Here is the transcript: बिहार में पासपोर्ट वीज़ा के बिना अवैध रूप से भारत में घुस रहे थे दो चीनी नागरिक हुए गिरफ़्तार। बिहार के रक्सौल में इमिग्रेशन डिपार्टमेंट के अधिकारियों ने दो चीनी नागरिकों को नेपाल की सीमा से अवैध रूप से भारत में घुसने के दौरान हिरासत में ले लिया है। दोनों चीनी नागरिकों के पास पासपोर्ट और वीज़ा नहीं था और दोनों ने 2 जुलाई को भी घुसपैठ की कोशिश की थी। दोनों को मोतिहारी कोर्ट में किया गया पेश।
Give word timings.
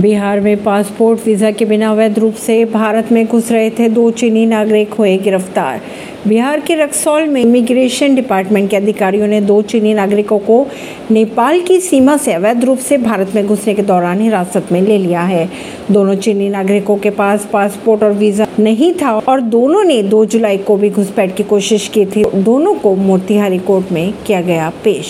बिहार 0.00 0.40
में 0.40 0.62
पासपोर्ट 0.64 1.20
वीज़ा 1.26 1.50
के 1.50 1.64
बिना 1.64 1.90
अवैध 1.90 2.18
रूप 2.18 2.34
से 2.34 2.64
भारत 2.64 3.10
में 3.12 3.26
घुस 3.26 3.50
रहे 3.52 3.70
थे 3.70 3.88
दो 3.88 4.10
चीनी 4.10 4.44
नागरिक 4.46 4.92
हुए 4.94 5.16
गिरफ़्तार। 5.18 5.80
बिहार 6.26 6.60
के 6.60 6.74
रक्सौल 6.74 7.26
में 7.26 7.40
इमिग्रेशन 7.42 8.14
डिपार्टमेंट 8.14 8.70
के 8.70 8.76
अधिकारियों 8.76 9.26
ने 9.26 9.40
दो 9.40 9.60
चीनी 9.62 9.94
नागरिकों 9.94 10.38
को 10.38 10.66
नेपाल 11.10 11.60
की 11.60 11.80
सीमा 11.80 12.16
से 12.16 12.32
अवैध 12.32 12.64
रूप 12.64 12.78
से 12.78 12.98
भारत 12.98 13.34
में 13.34 13.46
घुसने 13.46 13.74
के 13.74 13.82
दौरान 13.82 14.20
हिरासत 14.20 14.72
में 14.72 14.80
ले 14.82 14.98
लिया 14.98 15.22
है। 15.22 15.48
दोनों 15.90 16.14
चीनी 16.16 16.48
नागरिकों 16.48 16.96
के 16.96 17.10
पास 17.10 17.48
पासपोर्ट 17.52 18.02
और 18.02 18.12
वीज़ा 18.12 18.46
नहीं 18.58 18.92
था 18.92 19.18
और 19.18 19.40
दोनों 19.40 19.82
ने 19.84 20.02
2 20.02 20.24
जुलाई 20.26 20.58
को 20.58 20.76
भी 20.76 20.90
घुसपैठ 20.90 21.36
की 21.36 21.42
कोशिश 21.42 21.88
की 21.88 22.06
थी। 22.06 22.24
दोनों 22.36 22.74
को 22.74 22.94
मोतिहारी 22.96 23.58
कोर्ट 23.58 23.92
में 23.92 24.12
किया 24.26 24.40
गया 24.40 24.72
पेश। 24.84 25.06